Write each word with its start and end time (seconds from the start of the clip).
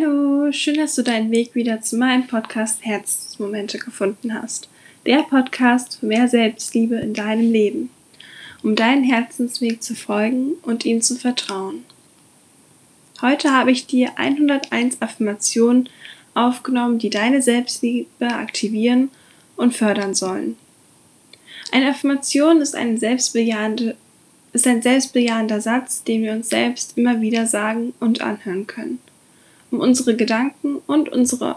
Hallo, 0.00 0.52
schön, 0.52 0.76
dass 0.76 0.94
du 0.94 1.02
deinen 1.02 1.30
Weg 1.30 1.54
wieder 1.54 1.80
zu 1.80 1.96
meinem 1.96 2.26
Podcast 2.26 2.84
Herzensmomente 2.84 3.78
gefunden 3.78 4.34
hast. 4.34 4.68
Der 5.06 5.22
Podcast 5.22 5.98
für 5.98 6.06
mehr 6.06 6.28
Selbstliebe 6.28 6.96
in 6.96 7.14
deinem 7.14 7.50
Leben, 7.50 7.90
um 8.62 8.76
deinen 8.76 9.02
Herzensweg 9.02 9.82
zu 9.82 9.94
folgen 9.94 10.52
und 10.62 10.84
ihm 10.84 11.00
zu 11.00 11.16
vertrauen. 11.16 11.84
Heute 13.22 13.52
habe 13.52 13.72
ich 13.72 13.86
dir 13.86 14.12
101 14.16 15.00
Affirmationen 15.00 15.88
aufgenommen, 16.34 16.98
die 16.98 17.10
deine 17.10 17.42
Selbstliebe 17.42 18.26
aktivieren 18.28 19.10
und 19.56 19.74
fördern 19.74 20.14
sollen. 20.14 20.56
Eine 21.72 21.90
Affirmation 21.90 22.60
ist, 22.60 22.76
eine 22.76 22.98
selbstbejahende, 22.98 23.96
ist 24.52 24.66
ein 24.66 24.82
selbstbejahender 24.82 25.60
Satz, 25.60 26.04
den 26.04 26.22
wir 26.22 26.32
uns 26.32 26.50
selbst 26.50 26.96
immer 26.96 27.20
wieder 27.20 27.46
sagen 27.46 27.94
und 27.98 28.20
anhören 28.20 28.66
können, 28.66 29.00
um 29.70 29.80
unsere 29.80 30.16
Gedanken 30.16 30.76
und 30.86 31.08
unsere 31.08 31.56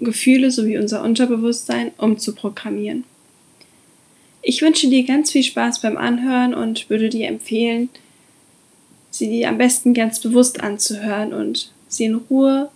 Gefühle 0.00 0.50
sowie 0.50 0.78
unser 0.78 1.02
Unterbewusstsein 1.02 1.92
umzuprogrammieren. 1.98 3.04
Ich 4.42 4.60
wünsche 4.60 4.88
dir 4.88 5.04
ganz 5.04 5.32
viel 5.32 5.42
Spaß 5.42 5.80
beim 5.80 5.96
Anhören 5.96 6.52
und 6.54 6.90
würde 6.90 7.08
dir 7.08 7.28
empfehlen, 7.28 7.88
sie 9.10 9.28
dir 9.28 9.48
am 9.48 9.58
besten 9.58 9.94
ganz 9.94 10.20
bewusst 10.20 10.60
anzuhören 10.60 11.32
und 11.32 11.72
sie 11.88 12.04
in 12.04 12.16
Ruhe 12.16 12.70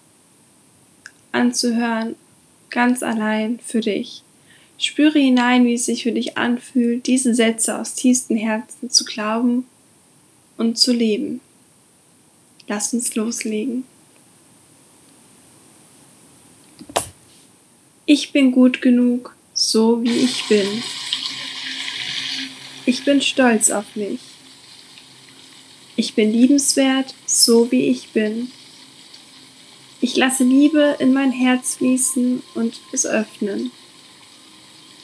anzuhören, 1.32 2.16
ganz 2.70 3.02
allein 3.02 3.58
für 3.58 3.80
dich. 3.80 4.22
Spüre 4.78 5.18
hinein, 5.18 5.66
wie 5.66 5.74
es 5.74 5.86
sich 5.86 6.04
für 6.04 6.12
dich 6.12 6.38
anfühlt, 6.38 7.06
diese 7.06 7.34
Sätze 7.34 7.78
aus 7.78 7.94
tiefstem 7.94 8.36
Herzen 8.36 8.90
zu 8.90 9.04
glauben 9.04 9.66
und 10.56 10.78
zu 10.78 10.92
leben. 10.92 11.40
Lass 12.68 12.94
uns 12.94 13.14
loslegen. 13.14 13.84
Ich 18.10 18.32
bin 18.32 18.52
gut 18.52 18.80
genug, 18.80 19.36
so 19.52 20.02
wie 20.02 20.24
ich 20.24 20.48
bin. 20.48 20.82
Ich 22.86 23.04
bin 23.04 23.20
stolz 23.20 23.68
auf 23.70 23.96
mich. 23.96 24.20
Ich 25.94 26.14
bin 26.14 26.32
liebenswert, 26.32 27.14
so 27.26 27.70
wie 27.70 27.88
ich 27.88 28.08
bin. 28.14 28.50
Ich 30.00 30.16
lasse 30.16 30.42
Liebe 30.42 30.96
in 31.00 31.12
mein 31.12 31.32
Herz 31.32 31.74
fließen 31.74 32.42
und 32.54 32.80
es 32.92 33.04
öffnen. 33.04 33.72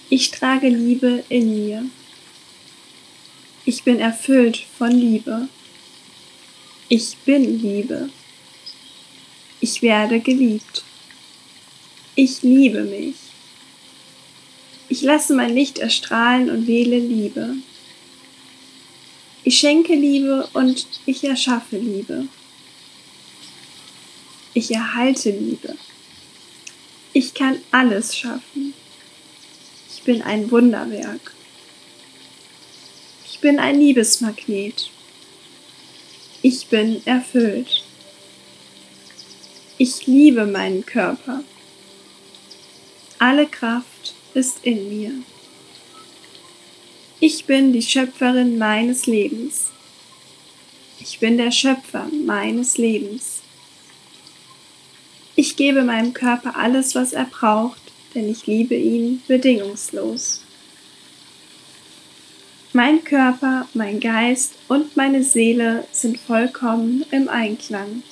Ich 0.08 0.30
trage 0.30 0.68
Liebe 0.68 1.24
in 1.28 1.66
mir. 1.66 1.84
Ich 3.66 3.82
bin 3.82 4.00
erfüllt 4.00 4.64
von 4.78 4.92
Liebe. 4.92 5.48
Ich 6.88 7.18
bin 7.26 7.60
Liebe. 7.60 8.08
Ich 9.60 9.82
werde 9.82 10.20
geliebt. 10.20 10.84
Ich 12.16 12.42
liebe 12.42 12.84
mich. 12.84 13.16
Ich 14.88 15.02
lasse 15.02 15.34
mein 15.34 15.54
Licht 15.54 15.78
erstrahlen 15.78 16.50
und 16.50 16.66
wähle 16.66 16.98
Liebe. 16.98 17.56
Ich 19.42 19.58
schenke 19.58 19.94
Liebe 19.94 20.48
und 20.52 20.86
ich 21.06 21.24
erschaffe 21.24 21.76
Liebe. 21.76 22.28
Ich 24.52 24.70
erhalte 24.72 25.30
Liebe. 25.30 25.76
Ich 27.12 27.34
kann 27.34 27.58
alles 27.72 28.16
schaffen. 28.16 28.74
Ich 29.92 30.02
bin 30.02 30.22
ein 30.22 30.50
Wunderwerk. 30.50 31.34
Ich 33.26 33.40
bin 33.40 33.58
ein 33.58 33.80
Liebesmagnet. 33.80 34.90
Ich 36.42 36.68
bin 36.68 37.04
erfüllt. 37.06 37.84
Ich 39.78 40.06
liebe 40.06 40.46
meinen 40.46 40.86
Körper. 40.86 41.42
Alle 43.18 43.46
Kraft 43.46 44.14
ist 44.34 44.58
in 44.64 44.88
mir. 44.88 45.12
Ich 47.20 47.44
bin 47.46 47.72
die 47.72 47.82
Schöpferin 47.82 48.58
meines 48.58 49.06
Lebens. 49.06 49.70
Ich 51.00 51.20
bin 51.20 51.38
der 51.38 51.50
Schöpfer 51.50 52.08
meines 52.24 52.76
Lebens. 52.76 53.42
Ich 55.36 55.56
gebe 55.56 55.82
meinem 55.82 56.12
Körper 56.12 56.56
alles, 56.56 56.94
was 56.94 57.12
er 57.12 57.24
braucht, 57.24 57.80
denn 58.14 58.30
ich 58.30 58.46
liebe 58.46 58.74
ihn 58.74 59.22
bedingungslos. 59.26 60.42
Mein 62.72 63.04
Körper, 63.04 63.68
mein 63.74 64.00
Geist 64.00 64.54
und 64.68 64.96
meine 64.96 65.22
Seele 65.22 65.86
sind 65.92 66.18
vollkommen 66.18 67.04
im 67.10 67.28
Einklang. 67.28 68.02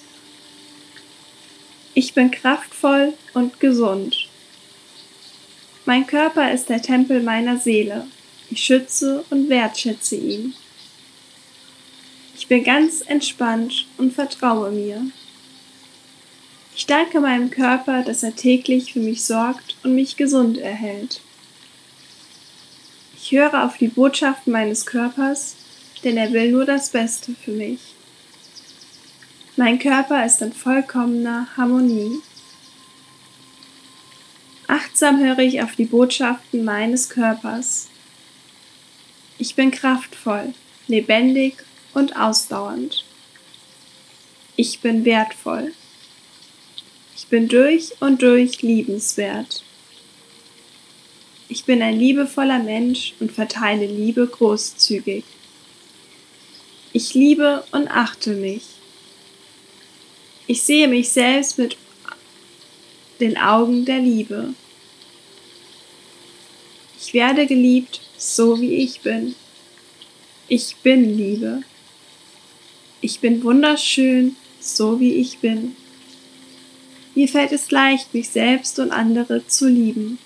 Ich 1.94 2.14
bin 2.14 2.30
kraftvoll 2.30 3.12
und 3.34 3.58
gesund. 3.58 4.21
Mein 5.84 6.06
Körper 6.06 6.52
ist 6.52 6.68
der 6.68 6.80
Tempel 6.80 7.22
meiner 7.22 7.58
Seele. 7.58 8.06
Ich 8.50 8.62
schütze 8.64 9.24
und 9.30 9.48
wertschätze 9.48 10.14
ihn. 10.14 10.54
Ich 12.36 12.46
bin 12.46 12.62
ganz 12.62 13.00
entspannt 13.00 13.86
und 13.98 14.12
vertraue 14.12 14.70
mir. 14.70 15.02
Ich 16.74 16.86
danke 16.86 17.20
meinem 17.20 17.50
Körper, 17.50 18.02
dass 18.02 18.22
er 18.22 18.34
täglich 18.34 18.92
für 18.92 19.00
mich 19.00 19.24
sorgt 19.24 19.76
und 19.82 19.94
mich 19.94 20.16
gesund 20.16 20.56
erhält. 20.56 21.20
Ich 23.16 23.32
höre 23.32 23.64
auf 23.64 23.76
die 23.76 23.88
Botschaften 23.88 24.52
meines 24.52 24.86
Körpers, 24.86 25.56
denn 26.04 26.16
er 26.16 26.32
will 26.32 26.50
nur 26.50 26.64
das 26.64 26.90
Beste 26.90 27.34
für 27.44 27.52
mich. 27.52 27.80
Mein 29.56 29.78
Körper 29.78 30.24
ist 30.24 30.42
in 30.42 30.52
vollkommener 30.52 31.48
Harmonie. 31.56 32.20
Achtsam 34.72 35.22
höre 35.22 35.40
ich 35.40 35.62
auf 35.62 35.76
die 35.76 35.84
Botschaften 35.84 36.64
meines 36.64 37.10
Körpers. 37.10 37.88
Ich 39.36 39.54
bin 39.54 39.70
kraftvoll, 39.70 40.54
lebendig 40.88 41.56
und 41.92 42.16
ausdauernd. 42.16 43.04
Ich 44.56 44.80
bin 44.80 45.04
wertvoll. 45.04 45.74
Ich 47.14 47.26
bin 47.26 47.48
durch 47.48 48.00
und 48.00 48.22
durch 48.22 48.62
liebenswert. 48.62 49.62
Ich 51.50 51.66
bin 51.66 51.82
ein 51.82 51.98
liebevoller 51.98 52.60
Mensch 52.60 53.12
und 53.20 53.30
verteile 53.30 53.84
Liebe 53.84 54.26
großzügig. 54.26 55.24
Ich 56.94 57.12
liebe 57.12 57.62
und 57.72 57.88
achte 57.88 58.30
mich. 58.30 58.64
Ich 60.46 60.62
sehe 60.62 60.88
mich 60.88 61.10
selbst 61.10 61.58
mit 61.58 61.76
den 63.20 63.36
Augen 63.36 63.84
der 63.84 63.98
Liebe. 63.98 64.54
Ich 67.04 67.14
werde 67.14 67.48
geliebt, 67.48 68.00
so 68.16 68.60
wie 68.60 68.74
ich 68.74 69.00
bin. 69.00 69.34
Ich 70.46 70.76
bin 70.84 71.18
Liebe. 71.18 71.62
Ich 73.00 73.18
bin 73.18 73.42
wunderschön, 73.42 74.36
so 74.60 75.00
wie 75.00 75.14
ich 75.14 75.38
bin. 75.38 75.74
Mir 77.16 77.26
fällt 77.26 77.50
es 77.50 77.72
leicht, 77.72 78.14
mich 78.14 78.28
selbst 78.28 78.78
und 78.78 78.92
andere 78.92 79.44
zu 79.48 79.68
lieben. 79.68 80.20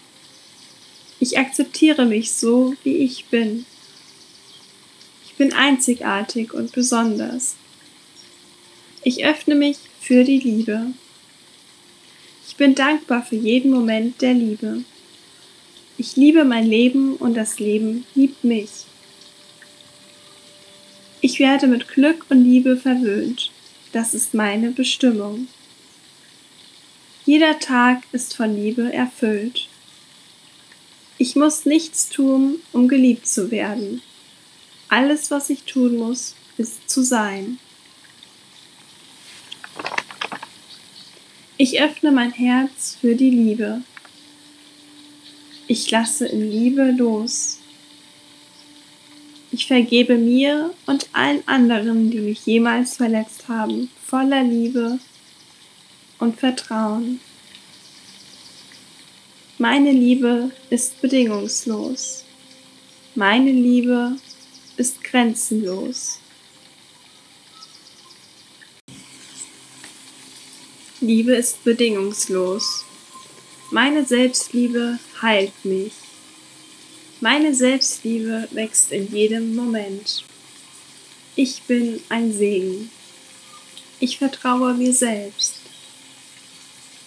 Ich 1.19 1.39
akzeptiere 1.39 2.05
mich 2.05 2.33
so, 2.33 2.75
wie 2.85 2.99
ich 2.99 3.25
bin. 3.25 3.65
Ich 5.25 5.35
bin 5.37 5.55
einzigartig 5.55 6.53
und 6.53 6.73
besonders. 6.73 7.57
Ich 9.03 9.25
öffne 9.25 9.55
mich 9.55 9.79
für 9.99 10.25
die 10.25 10.41
Liebe. 10.41 10.93
Ich 12.47 12.57
bin 12.57 12.75
dankbar 12.75 13.25
für 13.25 13.37
jeden 13.37 13.71
Moment 13.71 14.21
der 14.21 14.35
Liebe. 14.35 14.85
Ich 15.99 16.15
liebe 16.17 16.45
mein 16.45 16.67
Leben 16.67 17.17
und 17.17 17.35
das 17.35 17.59
Leben 17.59 18.05
liebt 18.15 18.45
mich. 18.45 18.71
Ich 21.23 21.39
werde 21.39 21.67
mit 21.67 21.89
Glück 21.89 22.27
und 22.29 22.45
Liebe 22.45 22.77
verwöhnt. 22.77 23.51
Das 23.93 24.13
ist 24.13 24.35
meine 24.35 24.73
Bestimmung. 24.73 25.49
Jeder 27.25 27.59
Tag 27.59 28.03
ist 28.13 28.37
von 28.37 28.55
Liebe 28.55 28.93
erfüllt. 28.93 29.69
Ich 31.17 31.35
muss 31.35 31.65
nichts 31.65 32.11
tun, 32.11 32.57
um 32.73 32.89
geliebt 32.89 33.27
zu 33.27 33.51
werden. 33.51 34.03
Alles, 34.89 35.31
was 35.31 35.49
ich 35.49 35.63
tun 35.63 35.97
muss, 35.97 36.35
ist 36.59 36.91
zu 36.91 37.03
sein. 37.03 37.59
Ich 41.57 41.81
öffne 41.81 42.13
mein 42.13 42.33
Herz 42.33 42.99
für 43.01 43.15
die 43.15 43.31
Liebe. 43.31 43.81
Ich 45.69 45.91
lasse 45.91 46.27
in 46.27 46.49
Liebe 46.51 46.93
los. 46.93 47.59
Ich 49.51 49.67
vergebe 49.67 50.17
mir 50.17 50.73
und 50.87 51.09
allen 51.13 51.47
anderen, 51.47 52.11
die 52.11 52.21
mich 52.21 52.47
jemals 52.47 52.97
verletzt 52.97 53.49
haben, 53.49 53.91
voller 54.05 54.45
Liebe 54.45 55.01
und 56.19 56.39
Vertrauen. 56.39 57.21
Meine 59.59 59.91
Liebe 59.91 60.51
ist 60.71 61.01
bedingungslos. 61.01 62.25
Meine 63.15 63.51
Liebe 63.51 64.17
ist 64.77 65.03
grenzenlos. 65.03 66.21
Liebe 71.01 71.35
ist 71.35 71.65
bedingungslos. 71.65 72.86
Meine 73.73 74.05
Selbstliebe 74.05 75.01
heilt 75.21 75.65
mich. 75.65 75.93
Meine 77.21 77.53
Selbstliebe 77.53 78.47
wächst 78.53 78.93
in 78.93 79.13
jedem 79.13 79.57
Moment. 79.57 80.25
Ich 81.35 81.63
bin 81.63 82.01
ein 82.09 82.33
Segen. 82.33 82.91
Ich 83.99 84.19
vertraue 84.19 84.75
mir 84.75 84.93
selbst. 84.93 85.55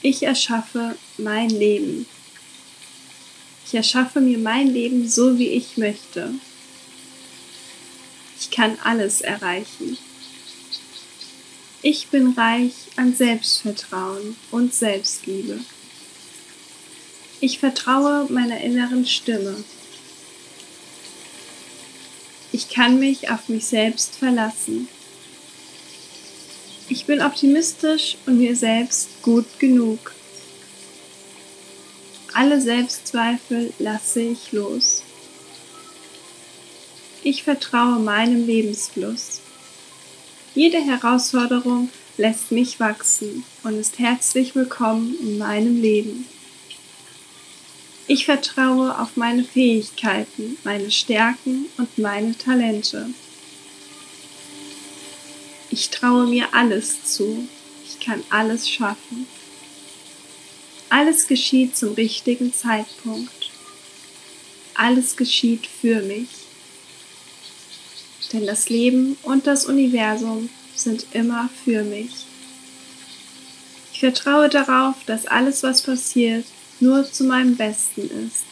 Ich 0.01 0.23
erschaffe 0.23 0.97
mein 1.17 1.50
Leben. 1.50 2.06
Ich 3.65 3.73
erschaffe 3.73 4.19
mir 4.19 4.38
mein 4.38 4.67
Leben 4.67 5.07
so, 5.07 5.38
wie 5.38 5.50
ich 5.50 5.77
möchte. 5.77 6.33
Ich 8.38 8.51
kann 8.51 8.77
alles 8.83 9.21
erreichen. 9.21 9.97
Ich 11.81 12.07
bin 12.07 12.33
reich 12.33 12.73
an 12.97 13.15
Selbstvertrauen 13.15 14.35
und 14.51 14.73
Selbstliebe. 14.73 15.59
Ich 17.41 17.59
vertraue 17.59 18.27
meiner 18.30 18.59
inneren 18.59 19.06
Stimme. 19.06 19.56
Ich 22.51 22.68
kann 22.68 23.00
mich 23.00 23.30
auf 23.30 23.47
mich 23.47 23.65
selbst 23.65 24.15
verlassen. 24.15 24.89
Ich 26.89 27.06
bin 27.06 27.21
optimistisch 27.21 28.18
und 28.25 28.39
mir 28.39 28.57
selbst 28.57 29.21
gut 29.21 29.45
genug. 29.57 30.13
Alle 32.33 32.59
Selbstzweifel 32.59 33.74
lasse 33.80 34.21
ich 34.21 34.51
los. 34.51 35.03
Ich 37.24 37.44
vertraue 37.44 38.00
meinem 38.00 38.45
Lebensfluss. 38.45 39.39
Jede 40.56 40.80
Herausforderung 40.80 41.89
lässt 42.18 42.51
mich 42.51 42.81
wachsen 42.81 43.45
und 43.63 43.75
ist 43.75 43.97
herzlich 43.97 44.56
willkommen 44.56 45.15
in 45.21 45.38
meinem 45.38 45.81
Leben. 45.81 46.25
Ich 48.11 48.25
vertraue 48.25 48.97
auf 48.97 49.17
meine 49.17 49.44
Fähigkeiten, 49.44 50.57
meine 50.63 50.89
Stärken 50.89 51.67
und 51.77 51.95
meine 52.00 52.35
Talente. 52.35 53.06
Ich 55.69 55.91
traue 55.91 56.25
mir 56.25 56.51
alles 56.51 57.03
zu. 57.03 57.47
Ich 57.85 58.03
kann 58.03 58.23
alles 58.31 58.67
schaffen. 58.67 59.27
Alles 60.89 61.27
geschieht 61.27 61.77
zum 61.77 61.94
richtigen 61.94 62.51
Zeitpunkt. 62.51 63.51
Alles 64.73 65.15
geschieht 65.15 65.67
für 65.67 66.01
mich. 66.01 66.29
Denn 68.33 68.47
das 68.47 68.69
Leben 68.69 69.19
und 69.21 69.45
das 69.45 69.67
Universum 69.67 70.50
sind 70.73 71.06
immer 71.13 71.47
für 71.63 71.83
mich. 71.83 72.25
Ich 73.94 74.00
vertraue 74.00 74.50
darauf, 74.50 74.95
dass 75.06 75.27
alles, 75.27 75.61
was 75.61 75.83
passiert, 75.83 76.45
nur 76.81 77.11
zu 77.11 77.23
meinem 77.23 77.55
Besten 77.55 78.09
ist. 78.27 78.45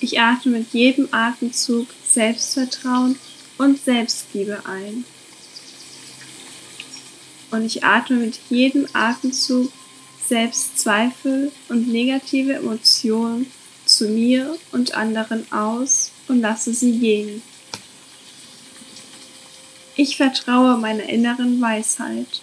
Ich 0.00 0.20
atme 0.20 0.58
mit 0.58 0.72
jedem 0.72 1.08
Atemzug 1.10 1.88
Selbstvertrauen 2.10 3.18
und 3.58 3.82
Selbstliebe 3.82 4.62
ein. 4.66 5.04
Und 7.50 7.64
ich 7.64 7.84
atme 7.84 8.16
mit 8.16 8.38
jedem 8.50 8.86
Atemzug 8.92 9.72
Selbstzweifel 10.28 11.52
und 11.68 11.88
negative 11.88 12.54
Emotionen 12.54 13.50
zu 13.84 14.08
mir 14.08 14.58
und 14.72 14.94
anderen 14.94 15.50
aus 15.52 16.10
und 16.28 16.40
lasse 16.40 16.74
sie 16.74 16.98
gehen. 16.98 17.42
Ich 19.94 20.16
vertraue 20.16 20.76
meiner 20.76 21.08
inneren 21.08 21.60
Weisheit. 21.60 22.42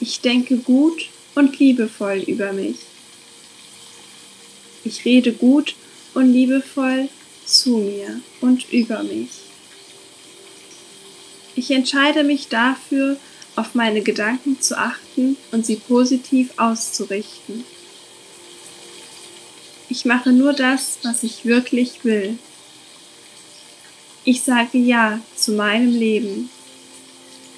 Ich 0.00 0.20
denke 0.20 0.56
gut 0.56 1.08
und 1.34 1.58
liebevoll 1.58 2.24
über 2.26 2.52
mich. 2.52 2.76
Ich 4.84 5.04
rede 5.04 5.32
gut 5.32 5.74
und 6.14 6.32
liebevoll 6.32 7.08
zu 7.44 7.76
mir 7.76 8.20
und 8.40 8.72
über 8.72 9.02
mich. 9.02 9.28
Ich 11.54 11.70
entscheide 11.70 12.24
mich 12.24 12.48
dafür, 12.48 13.18
auf 13.56 13.74
meine 13.74 14.00
Gedanken 14.00 14.60
zu 14.60 14.78
achten 14.78 15.36
und 15.50 15.66
sie 15.66 15.76
positiv 15.76 16.50
auszurichten. 16.56 17.64
Ich 19.90 20.04
mache 20.04 20.32
nur 20.32 20.52
das, 20.52 20.98
was 21.02 21.24
ich 21.24 21.44
wirklich 21.44 22.04
will. 22.04 22.38
Ich 24.24 24.42
sage 24.42 24.78
Ja 24.78 25.20
zu 25.36 25.52
meinem 25.52 25.90
Leben. 25.90 26.48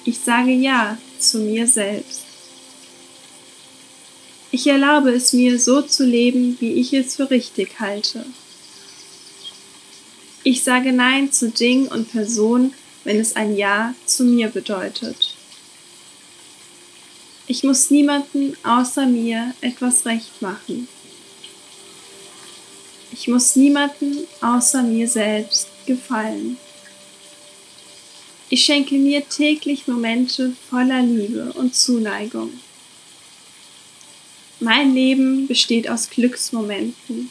Ich 0.03 0.19
sage 0.19 0.51
Ja 0.51 0.97
zu 1.19 1.39
mir 1.39 1.67
selbst. 1.67 2.22
Ich 4.55 4.67
erlaube 4.67 5.09
es 5.09 5.33
mir, 5.33 5.59
so 5.59 5.81
zu 5.81 6.05
leben, 6.05 6.57
wie 6.59 6.73
ich 6.73 6.93
es 6.93 7.15
für 7.15 7.27
richtig 7.27 7.79
halte. 7.79 8.23
Ich 10.43 10.63
sage 10.63 10.93
Nein 10.93 11.31
zu 11.31 11.49
Dingen 11.49 11.87
und 11.87 12.11
Personen, 12.11 12.71
wenn 13.03 13.19
es 13.19 13.35
ein 13.35 13.57
Ja 13.57 13.95
zu 14.05 14.23
mir 14.23 14.49
bedeutet. 14.49 15.33
Ich 17.47 17.63
muss 17.63 17.89
niemanden 17.89 18.55
außer 18.61 19.07
mir 19.07 19.55
etwas 19.61 20.05
recht 20.05 20.39
machen. 20.43 20.87
Ich 23.11 23.27
muss 23.27 23.55
niemanden 23.55 24.19
außer 24.39 24.83
mir 24.83 25.09
selbst 25.09 25.67
gefallen. 25.87 26.57
Ich 28.51 28.63
schenke 28.63 28.99
mir 28.99 29.27
täglich 29.27 29.87
Momente 29.87 30.53
voller 30.69 31.01
Liebe 31.01 31.53
und 31.53 31.73
Zuneigung. 31.73 32.51
Mein 34.59 34.93
Leben 34.93 35.47
besteht 35.47 35.89
aus 35.89 36.09
Glücksmomenten 36.09 37.29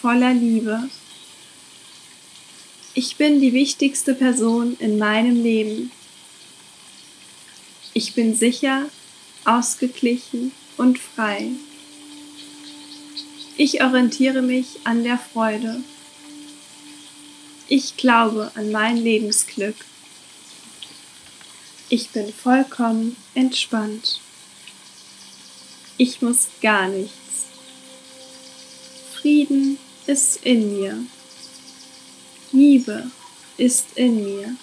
voller 0.00 0.34
Liebe 0.34 0.88
ich 2.96 3.16
bin 3.16 3.40
die 3.40 3.52
wichtigste 3.52 4.14
Person 4.14 4.76
in 4.78 4.98
meinem 4.98 5.42
Leben. 5.42 5.90
Ich 7.92 8.14
bin 8.14 8.36
sicher, 8.36 8.88
ausgeglichen 9.44 10.52
und 10.76 11.00
frei. 11.00 11.48
Ich 13.56 13.82
orientiere 13.82 14.42
mich 14.42 14.78
an 14.84 15.02
der 15.02 15.18
Freude. 15.18 15.82
Ich 17.66 17.96
glaube 17.96 18.52
an 18.54 18.70
mein 18.70 18.96
Lebensglück. 18.96 19.76
Ich 21.88 22.10
bin 22.10 22.32
vollkommen 22.32 23.16
entspannt. 23.34 24.20
Ich 25.96 26.22
muss 26.22 26.48
gar 26.60 26.88
nichts. 26.88 27.44
Frieden 29.12 29.78
ist 30.06 30.44
in 30.44 30.76
mir. 30.76 30.98
Liebe 32.50 33.10
ist 33.56 33.86
in 33.94 34.24
mir. 34.24 34.56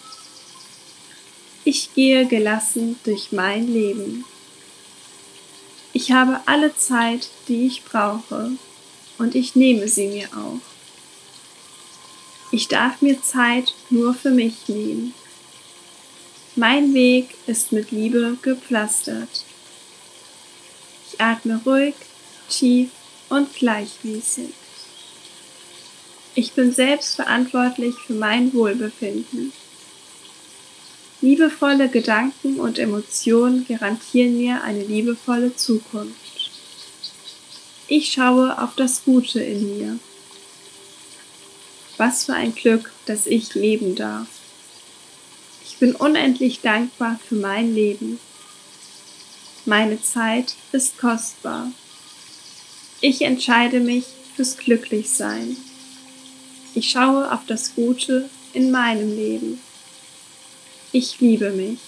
Ich 1.63 1.93
gehe 1.93 2.25
gelassen 2.25 2.99
durch 3.03 3.31
mein 3.31 3.71
Leben. 3.71 4.25
Ich 5.93 6.11
habe 6.11 6.41
alle 6.47 6.75
Zeit, 6.75 7.29
die 7.47 7.65
ich 7.67 7.83
brauche, 7.83 8.51
und 9.17 9.35
ich 9.35 9.55
nehme 9.55 9.87
sie 9.87 10.07
mir 10.07 10.27
auch. 10.35 10.59
Ich 12.51 12.67
darf 12.67 13.01
mir 13.01 13.21
Zeit 13.21 13.73
nur 13.89 14.13
für 14.13 14.31
mich 14.31 14.67
nehmen. 14.67 15.13
Mein 16.57 16.93
Weg 16.93 17.35
ist 17.47 17.71
mit 17.71 17.91
Liebe 17.91 18.37
gepflastert. 18.41 19.45
Ich 21.11 21.19
atme 21.19 21.59
ruhig, 21.65 21.95
tief 22.49 22.89
und 23.29 23.53
gleichmäßig. 23.53 24.53
Ich 26.33 26.53
bin 26.53 26.73
selbst 26.73 27.15
verantwortlich 27.15 27.95
für 28.07 28.13
mein 28.13 28.53
Wohlbefinden. 28.53 29.51
Liebevolle 31.19 31.89
Gedanken 31.89 32.59
und 32.59 32.79
Emotionen 32.79 33.67
garantieren 33.67 34.37
mir 34.37 34.63
eine 34.63 34.83
liebevolle 34.83 35.55
Zukunft. 35.55 36.15
Ich 37.87 38.13
schaue 38.13 38.57
auf 38.61 38.75
das 38.75 39.03
Gute 39.03 39.41
in 39.41 39.77
mir. 39.77 39.99
Was 41.97 42.25
für 42.25 42.33
ein 42.33 42.55
Glück, 42.55 42.91
dass 43.05 43.27
ich 43.27 43.53
leben 43.53 43.95
darf. 43.95 44.27
Ich 45.65 45.77
bin 45.77 45.93
unendlich 45.95 46.61
dankbar 46.61 47.19
für 47.27 47.35
mein 47.35 47.75
Leben. 47.75 48.19
Meine 49.65 50.01
Zeit 50.01 50.55
ist 50.71 50.97
kostbar. 50.97 51.71
Ich 52.99 53.21
entscheide 53.21 53.79
mich 53.79 54.05
fürs 54.35 54.57
Glücklichsein. 54.57 55.55
Ich 56.73 56.89
schaue 56.89 57.31
auf 57.31 57.45
das 57.45 57.75
Gute 57.75 58.29
in 58.53 58.71
meinem 58.71 59.15
Leben. 59.15 59.59
Ich 60.91 61.19
liebe 61.19 61.51
mich. 61.51 61.79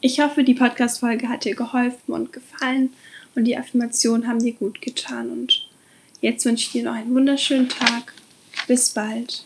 Ich 0.00 0.20
hoffe, 0.20 0.44
die 0.44 0.54
Podcast-Folge 0.54 1.28
hat 1.28 1.44
dir 1.44 1.54
geholfen 1.54 2.12
und 2.12 2.32
gefallen 2.32 2.92
und 3.34 3.44
die 3.44 3.56
Affirmationen 3.56 4.26
haben 4.26 4.42
dir 4.42 4.54
gut 4.54 4.80
getan. 4.80 5.30
Und 5.30 5.68
jetzt 6.20 6.44
wünsche 6.44 6.66
ich 6.66 6.72
dir 6.72 6.84
noch 6.84 6.94
einen 6.94 7.14
wunderschönen 7.14 7.68
Tag. 7.68 8.14
Bis 8.66 8.90
bald. 8.90 9.44